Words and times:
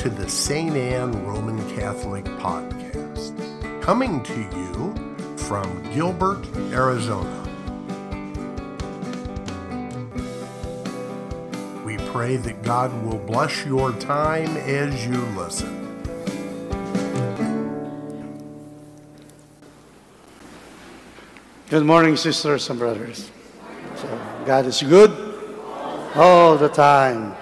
to 0.00 0.08
the 0.08 0.26
St. 0.30 0.74
Anne 0.74 1.26
Roman 1.26 1.58
Catholic 1.76 2.24
Podcast, 2.24 3.82
coming 3.82 4.22
to 4.22 4.34
you 4.34 5.36
from 5.36 5.82
Gilbert, 5.92 6.42
Arizona. 6.72 7.28
We 11.84 11.98
pray 12.12 12.38
that 12.38 12.62
God 12.62 12.90
will 13.04 13.18
bless 13.18 13.66
your 13.66 13.92
time 13.92 14.56
as 14.56 15.06
you 15.06 15.20
listen. 15.36 16.02
Good 21.68 21.84
morning, 21.84 22.16
sisters 22.16 22.70
and 22.70 22.78
brothers. 22.78 23.30
So, 23.96 24.08
God 24.46 24.64
is 24.64 24.80
good 24.80 25.10
all 26.14 26.56
the 26.56 26.70
time. 26.70 27.36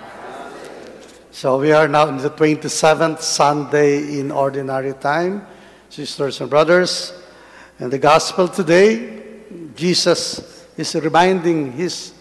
So, 1.38 1.60
we 1.60 1.70
are 1.70 1.86
now 1.86 2.08
in 2.08 2.16
the 2.16 2.30
27th 2.30 3.20
Sunday 3.20 4.18
in 4.18 4.32
Ordinary 4.32 4.92
Time, 4.94 5.46
sisters 5.88 6.40
and 6.40 6.50
brothers. 6.50 7.12
And 7.78 7.92
the 7.92 7.98
Gospel 8.00 8.48
today, 8.48 9.22
Jesus 9.76 10.66
is 10.76 10.96
reminding 10.96 11.70
his 11.74 12.12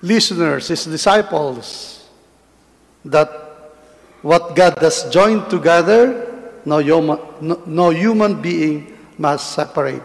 listeners, 0.00 0.68
his 0.68 0.86
disciples, 0.86 2.08
that 3.04 3.28
what 4.22 4.56
God 4.56 4.78
has 4.78 5.10
joined 5.10 5.50
together, 5.50 6.54
no 6.64 6.78
human, 6.78 7.18
no, 7.42 7.62
no 7.66 7.90
human 7.90 8.40
being 8.40 8.96
must 9.18 9.52
separate. 9.52 10.02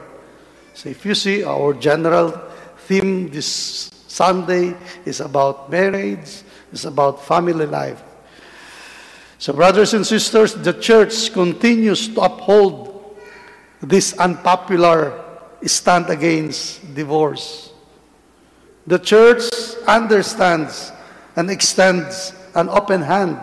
So 0.73 0.89
if 0.89 1.05
you 1.05 1.15
see 1.15 1.45
our 1.45 1.73
general 1.75 2.41
theme 2.79 3.29
this 3.29 3.89
Sunday 4.09 4.75
is 5.05 5.21
about 5.21 5.69
marriage, 5.69 6.41
it's 6.73 6.85
about 6.85 7.23
family 7.23 7.67
life. 7.67 8.01
So 9.37 9.53
brothers 9.53 9.93
and 9.93 10.05
sisters, 10.05 10.55
the 10.55 10.73
church 10.73 11.31
continues 11.31 12.09
to 12.15 12.21
uphold 12.21 13.15
this 13.81 14.13
unpopular 14.17 15.13
stand 15.63 16.09
against 16.09 16.93
divorce. 16.95 17.71
The 18.87 18.97
church 18.97 19.43
understands 19.87 20.91
and 21.35 21.51
extends 21.51 22.33
an 22.55 22.67
open 22.67 23.03
hand, 23.03 23.39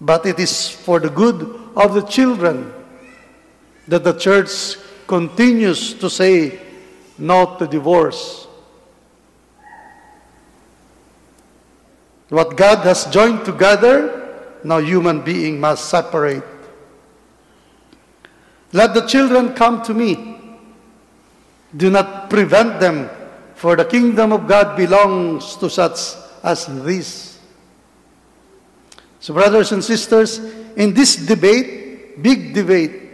but 0.00 0.24
it 0.26 0.38
is 0.38 0.70
for 0.70 1.00
the 1.00 1.10
good 1.10 1.42
of 1.74 1.94
the 1.94 2.02
children 2.02 2.72
that 3.88 4.04
the 4.04 4.12
church 4.12 4.76
continues 5.08 5.92
to 5.94 6.08
say 6.08 6.60
no 7.18 7.56
to 7.58 7.66
divorce. 7.66 8.46
What 12.30 12.56
God 12.56 12.78
has 12.86 13.06
joined 13.06 13.44
together, 13.44 14.56
no 14.64 14.78
human 14.78 15.20
being 15.20 15.60
must 15.60 15.90
separate. 15.90 16.44
Let 18.72 18.94
the 18.94 19.02
children 19.02 19.52
come 19.54 19.82
to 19.82 19.92
me. 19.92 20.38
Do 21.76 21.90
not 21.90 22.30
prevent 22.30 22.80
them, 22.80 23.10
for 23.54 23.76
the 23.76 23.84
kingdom 23.84 24.32
of 24.32 24.46
God 24.46 24.76
belongs 24.76 25.56
to 25.56 25.68
such 25.68 25.98
as 26.42 26.66
these. 26.84 27.38
So, 29.18 29.34
brothers 29.34 29.72
and 29.72 29.84
sisters, 29.84 30.38
in 30.76 30.94
this 30.94 31.16
debate, 31.16 32.22
big 32.22 32.54
debate, 32.54 33.10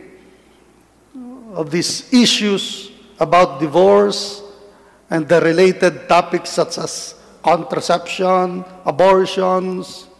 of 1.56 1.70
these 1.70 2.12
issues 2.12 2.92
about 3.18 3.60
divorce 3.60 4.42
and 5.08 5.26
the 5.26 5.40
related 5.40 6.06
topics 6.06 6.50
such 6.50 6.76
as 6.76 7.15
contraception, 7.46 8.66
abortions. 8.82 10.10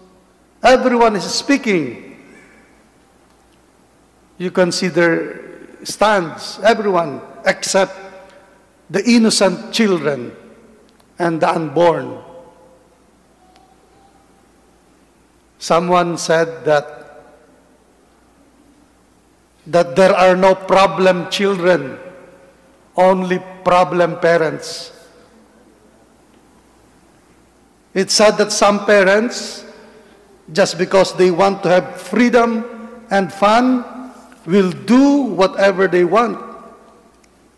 Everyone 0.63 1.19
is 1.19 1.27
speaking. 1.27 2.15
You 4.39 4.55
consider 4.55 5.43
stands, 5.83 6.63
everyone 6.63 7.21
except 7.43 7.99
the 8.89 9.03
innocent 9.03 9.75
children 9.75 10.31
and 11.19 11.43
the 11.43 11.51
unborn. 11.51 12.23
Someone 15.59 16.19
said 16.19 16.63
that 16.63 16.95
that 19.67 19.97
there 19.99 20.15
are 20.15 20.39
no 20.39 20.55
problem 20.55 21.27
children, 21.27 21.99
only 22.95 23.43
problem 23.67 24.23
parents. 24.23 24.96
It's 27.97 28.13
sad 28.13 28.37
that 28.37 28.53
some 28.53 28.85
parents, 28.85 29.65
just 30.53 30.77
because 30.77 31.17
they 31.17 31.31
want 31.31 31.63
to 31.63 31.71
have 31.71 31.97
freedom 31.97 33.01
and 33.11 33.33
fun, 33.33 34.13
will 34.45 34.71
do 34.71 35.23
whatever 35.33 35.89
they 35.89 36.05
want 36.05 36.37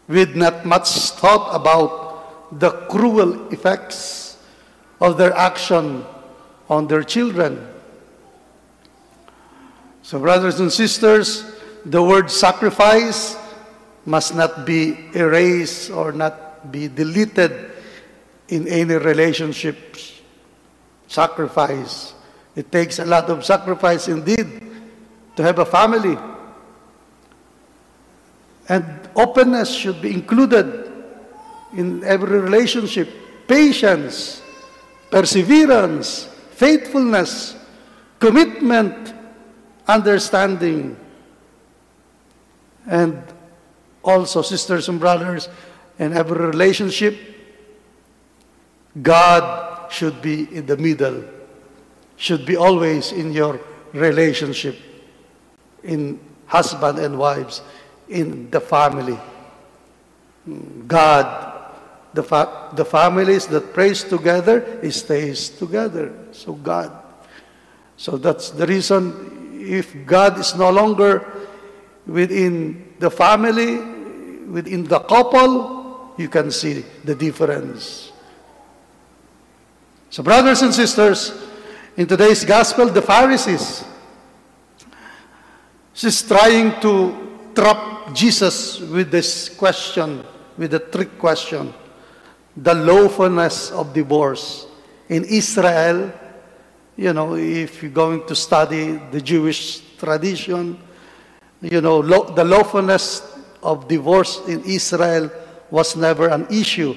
with 0.07 0.37
not 0.37 0.65
much 0.65 0.89
thought 1.19 1.51
about 1.53 2.61
the 2.61 2.71
cruel 2.87 3.49
effects 3.51 4.39
of 5.01 5.19
their 5.19 5.35
action 5.35 6.05
on 6.71 6.87
their 6.87 7.03
children. 7.03 7.59
So, 10.03 10.21
brothers 10.21 10.61
and 10.61 10.71
sisters, 10.73 11.51
the 11.85 12.01
word 12.01 12.31
sacrifice 12.31 13.37
must 14.07 14.37
not 14.37 14.65
be 14.65 14.97
erased 15.15 15.91
or 15.91 16.13
not 16.13 16.71
be 16.71 16.87
deleted 16.87 17.73
in 18.47 18.69
any 18.69 18.95
relationships. 18.95 20.18
Sacrifice. 21.09 22.15
It 22.55 22.71
takes 22.71 22.99
a 22.99 23.05
lot 23.05 23.29
of 23.31 23.45
sacrifice 23.45 24.09
indeed 24.09 24.63
to 25.37 25.43
have 25.43 25.59
a 25.59 25.65
family. 25.65 26.17
And 28.69 28.85
openness 29.17 29.75
should 29.75 30.01
be 30.01 30.13
included 30.13 30.93
in 31.73 32.05
every 32.05 32.39
relationship. 32.39 33.09
Patience, 33.49 34.43
perseverance, 35.11 36.29
faithfulness, 36.53 37.57
commitment, 38.19 39.15
understanding, 39.87 40.97
and 42.87 43.23
also, 44.03 44.43
sisters 44.43 44.89
and 44.89 44.99
brothers, 44.99 45.49
in 45.99 46.13
every 46.13 46.39
relationship, 46.47 47.19
God 49.01 49.78
should 49.91 50.21
be 50.23 50.49
in 50.55 50.67
the 50.67 50.77
middle, 50.77 51.25
should 52.17 52.45
be 52.47 52.57
always 52.57 53.13
in 53.13 53.33
your 53.33 53.61
relationship, 53.93 54.77
in 55.83 56.19
husband 56.47 56.99
and 56.99 57.19
wives, 57.19 57.63
in 58.09 58.51
the 58.51 58.61
family. 58.61 59.19
God, 60.87 61.63
the, 62.15 62.23
fa- 62.23 62.71
the 62.75 62.85
families 62.85 63.47
that 63.49 63.73
prays 63.75 64.03
together, 64.05 64.81
it 64.83 64.93
stays 64.93 65.49
together. 65.51 66.13
So 66.33 66.55
God. 66.55 66.91
So 67.97 68.17
that's 68.17 68.51
the 68.51 68.67
reason 68.67 69.59
if 69.61 69.95
God 70.07 70.39
is 70.39 70.55
no 70.55 70.71
longer 70.71 71.27
within 72.07 72.95
the 72.99 73.11
family, 73.11 73.79
within 74.47 74.85
the 74.85 75.01
couple, 75.01 76.15
you 76.17 76.29
can 76.29 76.51
see 76.51 76.85
the 77.05 77.15
difference. 77.15 78.08
So, 80.11 80.23
brothers 80.23 80.63
and 80.63 80.73
sisters, 80.73 81.33
in 81.97 82.07
today's 82.07 82.45
gospel, 82.45 82.87
the 82.87 83.03
Pharisees, 83.03 83.85
she's 85.93 86.23
trying 86.23 86.81
to 86.81 87.51
trap 87.55 88.15
Jesus 88.15 88.81
with 88.81 89.11
this 89.11 89.51
question, 89.51 90.25
with 90.57 90.73
a 90.75 90.79
trick 90.79 91.19
question 91.19 91.75
the 92.63 92.75
lawfulness 92.75 93.71
of 93.71 93.93
divorce. 93.95 94.67
In 95.09 95.25
Israel, 95.25 96.11
you 96.97 97.13
know, 97.13 97.37
if 97.37 97.83
you're 97.83 97.93
going 97.93 98.27
to 98.27 98.35
study 98.35 99.01
the 99.13 99.21
Jewish 99.21 99.81
tradition, 99.97 100.79
you 101.63 101.81
know, 101.81 101.99
lo- 101.99 102.33
the 102.35 102.45
lawfulness 102.45 103.23
of 103.63 103.87
divorce 103.89 104.41
in 104.49 104.65
Israel 104.65 105.31
was 105.71 105.97
never 105.97 106.29
an 106.29 106.47
issue 106.51 106.95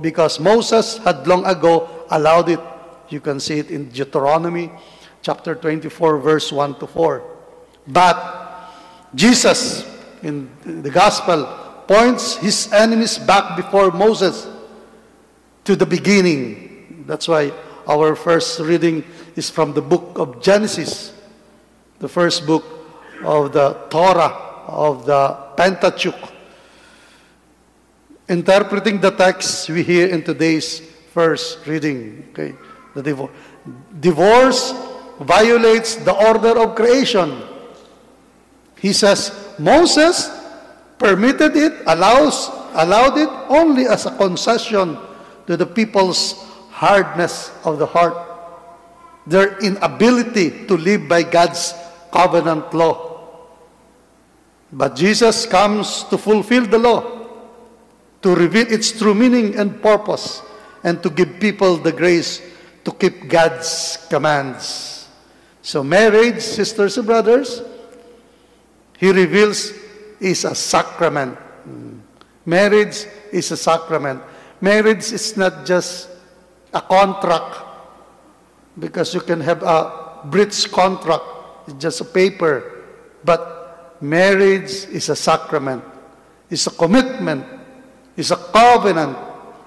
because 0.00 0.38
Moses 0.38 0.98
had 0.98 1.26
long 1.26 1.44
ago 1.44 1.88
allowed 2.10 2.48
it. 2.48 2.60
You 3.08 3.20
can 3.20 3.40
see 3.40 3.58
it 3.58 3.70
in 3.70 3.88
Deuteronomy 3.88 4.70
chapter 5.22 5.54
24, 5.54 6.18
verse 6.18 6.52
1 6.52 6.78
to 6.78 6.86
4. 6.86 7.22
But 7.86 8.70
Jesus, 9.14 9.84
in 10.22 10.50
the 10.64 10.90
gospel, 10.90 11.46
points 11.86 12.36
his 12.36 12.72
enemies 12.72 13.18
back 13.18 13.56
before 13.56 13.90
Moses 13.90 14.46
to 15.64 15.74
the 15.76 15.86
beginning. 15.86 17.04
That's 17.06 17.26
why 17.26 17.52
our 17.88 18.14
first 18.14 18.60
reading 18.60 19.04
is 19.34 19.50
from 19.50 19.74
the 19.74 19.82
book 19.82 20.18
of 20.18 20.40
Genesis, 20.40 21.12
the 21.98 22.08
first 22.08 22.46
book 22.46 22.64
of 23.24 23.52
the 23.52 23.74
Torah, 23.90 24.64
of 24.66 25.06
the 25.06 25.36
Pentateuch. 25.56 26.32
Interpreting 28.28 29.00
the 29.00 29.10
text 29.10 29.68
we 29.68 29.82
hear 29.82 30.06
in 30.06 30.22
today's 30.22 30.89
first 31.12 31.66
reading, 31.66 32.28
okay, 32.30 32.54
the 32.94 33.02
divorce. 33.02 33.30
Divorce 34.00 34.74
violates 35.20 35.96
the 35.96 36.14
order 36.14 36.58
of 36.58 36.74
creation. 36.74 37.42
He 38.78 38.92
says 38.92 39.34
Moses 39.58 40.30
permitted 40.98 41.56
it, 41.56 41.74
allows, 41.86 42.48
allowed 42.74 43.18
it 43.18 43.28
only 43.48 43.86
as 43.86 44.06
a 44.06 44.16
concession 44.16 44.96
to 45.46 45.56
the 45.56 45.66
people's 45.66 46.34
hardness 46.70 47.50
of 47.64 47.78
the 47.78 47.86
heart, 47.86 48.16
their 49.26 49.58
inability 49.58 50.66
to 50.66 50.76
live 50.76 51.08
by 51.08 51.22
God's 51.22 51.74
covenant 52.10 52.72
law. 52.72 53.10
But 54.72 54.94
Jesus 54.94 55.46
comes 55.46 56.04
to 56.04 56.16
fulfill 56.16 56.64
the 56.64 56.78
law, 56.78 57.26
to 58.22 58.34
reveal 58.34 58.70
its 58.72 58.92
true 58.92 59.14
meaning 59.14 59.56
and 59.56 59.82
purpose, 59.82 60.42
and 60.82 61.02
to 61.02 61.10
give 61.10 61.40
people 61.40 61.76
the 61.76 61.92
grace 61.92 62.40
to 62.84 62.92
keep 62.92 63.28
God's 63.28 63.98
commands. 64.08 65.08
So, 65.62 65.84
marriage, 65.84 66.40
sisters 66.40 66.96
and 66.96 67.06
brothers, 67.06 67.62
He 68.98 69.10
reveals 69.10 69.72
is 70.20 70.44
a 70.44 70.54
sacrament. 70.54 71.38
Marriage 72.44 73.06
is 73.32 73.50
a 73.50 73.56
sacrament. 73.56 74.22
Marriage 74.60 75.12
is 75.12 75.36
not 75.36 75.64
just 75.64 76.08
a 76.72 76.80
contract 76.80 77.56
because 78.78 79.14
you 79.14 79.20
can 79.20 79.40
have 79.40 79.62
a 79.62 80.20
bridge 80.24 80.70
contract, 80.70 81.24
it's 81.66 81.76
just 81.78 82.00
a 82.00 82.04
paper. 82.04 82.84
But 83.24 83.96
marriage 84.00 84.86
is 84.92 85.08
a 85.08 85.16
sacrament, 85.16 85.82
it's 86.50 86.66
a 86.66 86.70
commitment, 86.70 87.44
it's 88.16 88.30
a 88.30 88.36
covenant, 88.36 89.16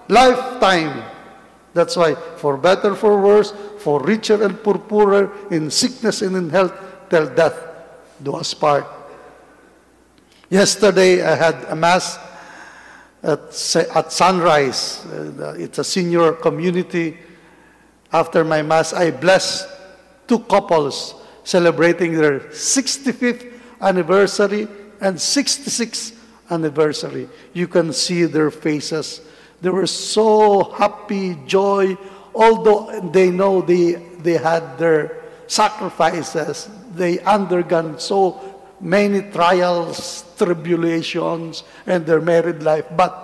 lifetime. 0.08 1.04
That's 1.74 1.96
why, 1.96 2.16
for 2.38 2.58
better, 2.58 2.96
for 2.96 3.20
worse, 3.20 3.54
for 3.80 4.02
richer 4.02 4.44
and 4.44 4.60
for 4.60 4.78
poorer, 4.78 5.32
in 5.50 5.72
sickness 5.72 6.22
and 6.22 6.36
in 6.36 6.50
health, 6.50 6.74
till 7.10 7.28
death 7.34 7.60
do 8.22 8.36
us 8.36 8.54
part. 8.54 8.86
Yesterday, 10.50 11.24
I 11.24 11.36
had 11.36 11.64
a 11.68 11.76
mass 11.76 12.20
at, 13.24 13.40
at 13.96 14.12
sunrise. 14.12 15.06
Uh, 15.06 15.56
it's 15.58 15.80
a 15.80 15.84
senior 15.84 16.34
community. 16.34 17.18
After 18.12 18.44
my 18.44 18.62
mass, 18.62 18.94
I 18.94 19.10
blessed 19.12 19.68
two 20.28 20.40
couples 20.40 21.16
celebrating 21.44 22.14
their 22.14 22.40
65th 22.40 23.52
anniversary 23.82 24.68
and 25.02 25.18
66th 25.18 26.16
anniversary. 26.50 27.28
You 27.54 27.68
can 27.68 27.92
see 27.92 28.26
their 28.26 28.52
faces. 28.52 29.22
They 29.64 29.70
were 29.70 29.88
so 29.88 30.76
happy, 30.76 31.40
joy, 31.48 31.96
although 32.36 33.00
they 33.00 33.32
know 33.32 33.62
they, 33.62 33.94
they 34.20 34.36
had 34.36 34.78
their 34.78 35.24
sacrifices. 35.48 36.68
They 36.94 37.22
undergone 37.22 37.98
so 37.98 38.44
many 38.82 39.22
trials, 39.32 40.26
tribulations, 40.38 41.64
and 41.88 42.06
their 42.06 42.20
married 42.20 42.62
life. 42.62 42.84
But 42.92 43.16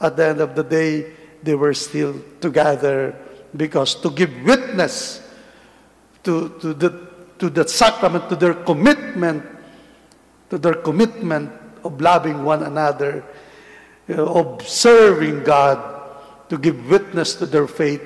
at 0.00 0.16
the 0.16 0.28
end 0.28 0.40
of 0.40 0.54
the 0.54 0.62
day, 0.62 1.14
they 1.42 1.56
were 1.56 1.74
still 1.74 2.14
together 2.40 3.18
because 3.56 3.96
to 4.06 4.10
give 4.10 4.30
witness 4.44 5.20
to, 6.22 6.48
to, 6.60 6.74
the, 6.74 7.08
to 7.40 7.50
the 7.50 7.66
sacrament, 7.66 8.28
to 8.28 8.36
their 8.36 8.54
commitment, 8.54 9.42
to 10.48 10.58
their 10.58 10.74
commitment 10.74 11.50
of 11.82 12.00
loving 12.00 12.44
one 12.44 12.62
another, 12.62 13.24
Uh, 14.08 14.12
you 14.12 14.16
know, 14.16 14.26
of 14.26 14.68
serving 14.68 15.44
God, 15.44 15.78
to 16.48 16.58
give 16.58 16.88
witness 16.90 17.34
to 17.36 17.46
their 17.46 17.66
faith, 17.66 18.02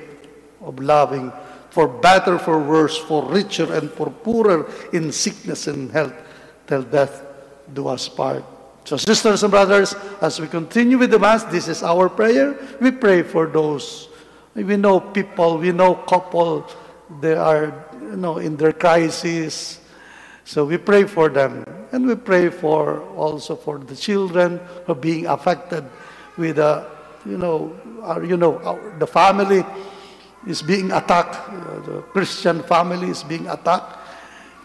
of 0.61 0.79
loving 0.79 1.31
for 1.69 1.87
better, 1.87 2.39
for 2.39 2.57
worse, 2.57 2.97
for 2.97 3.23
richer 3.29 3.71
and 3.71 3.91
for 3.91 4.09
poorer 4.09 4.65
in 4.93 5.11
sickness 5.11 5.67
and 5.67 5.91
health 5.91 6.13
till 6.65 6.81
death 6.81 7.21
do 7.73 7.87
us 7.87 8.09
part. 8.09 8.43
So, 8.83 8.97
sisters 8.97 9.43
and 9.43 9.51
brothers, 9.51 9.93
as 10.21 10.39
we 10.39 10.47
continue 10.47 10.97
with 10.97 11.11
the 11.11 11.19
Mass, 11.19 11.43
this 11.43 11.67
is 11.67 11.83
our 11.83 12.09
prayer. 12.09 12.57
We 12.81 12.89
pray 12.91 13.21
for 13.21 13.45
those. 13.45 14.09
We 14.55 14.75
know 14.77 14.99
people, 14.99 15.59
we 15.59 15.71
know 15.71 15.93
couple, 15.93 16.65
they 17.21 17.35
are 17.35 17.85
you 18.01 18.17
know, 18.17 18.37
in 18.37 18.57
their 18.57 18.73
crisis. 18.73 19.79
So 20.45 20.65
we 20.65 20.77
pray 20.77 21.03
for 21.03 21.29
them. 21.29 21.63
And 21.91 22.07
we 22.07 22.15
pray 22.15 22.49
for 22.49 23.01
also 23.15 23.55
for 23.55 23.79
the 23.79 23.95
children 23.95 24.59
who 24.85 24.91
are 24.91 24.95
being 24.95 25.25
affected 25.25 25.85
with, 26.37 26.59
uh, 26.59 26.85
you 27.25 27.37
know, 27.37 27.75
our, 28.01 28.23
you 28.23 28.37
know, 28.37 28.59
our, 28.59 28.97
the 28.99 29.07
family 29.07 29.63
is 30.45 30.61
being 30.61 30.91
attacked. 30.91 31.35
Uh, 31.49 31.79
the 31.79 32.01
Christian 32.13 32.63
family 32.63 33.09
is 33.09 33.23
being 33.23 33.47
attacked 33.47 33.97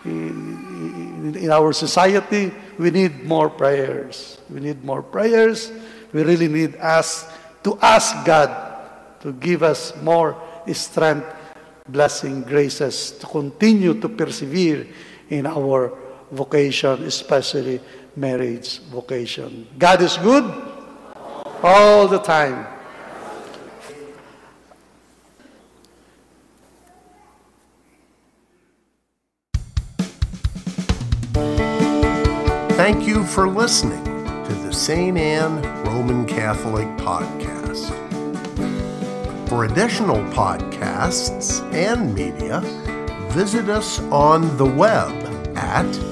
in, 0.05 1.35
in 1.37 1.51
our 1.51 1.73
society, 1.73 2.53
we 2.79 2.91
need 2.91 3.25
more 3.25 3.49
prayers. 3.49 4.39
We 4.51 4.61
need 4.61 4.85
more 4.85 5.03
prayers. 5.03 5.71
We 6.13 6.23
really 6.23 6.49
need 6.49 6.77
us 6.77 7.31
to 7.63 7.79
ask 7.81 8.25
God 8.27 8.51
to 9.21 9.33
give 9.33 9.63
us 9.63 9.95
more 10.03 10.37
strength, 10.73 11.27
blessing, 11.89 12.43
graces 12.43 13.13
to 13.13 13.27
continue 13.27 14.01
to 14.01 14.09
persevere 14.09 14.87
in 15.31 15.47
our 15.47 15.97
vocation, 16.33 17.05
especially 17.05 17.81
marriage 18.17 18.81
vocation. 18.91 19.69
God 19.79 20.03
is 20.03 20.17
good 20.19 20.45
all 21.63 22.09
the 22.09 22.19
time. 22.19 22.67
Thank 32.83 33.07
you 33.07 33.25
for 33.25 33.49
listening 33.49 34.03
to 34.05 34.55
the 34.67 34.73
St. 34.73 35.17
Anne 35.17 35.63
Roman 35.85 36.27
Catholic 36.27 36.89
Podcast. 36.97 37.91
For 39.49 39.67
additional 39.67 40.17
podcasts 40.33 41.63
and 41.73 42.13
media, 42.13 42.61
visit 43.31 43.69
us 43.69 44.01
on 44.11 44.57
the 44.57 44.67
web 44.67 45.13
at 45.57 46.12